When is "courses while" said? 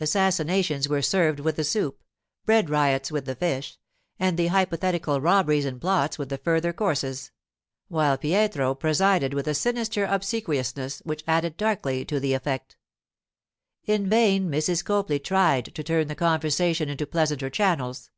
6.72-8.16